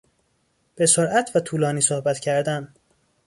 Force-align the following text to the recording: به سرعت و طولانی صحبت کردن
به 0.75 0.85
سرعت 0.85 1.31
و 1.35 1.39
طولانی 1.39 1.81
صحبت 1.81 2.19
کردن 2.19 2.73